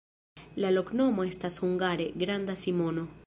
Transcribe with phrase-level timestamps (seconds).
[0.63, 3.09] La loknomo estas hungare: granda Simono.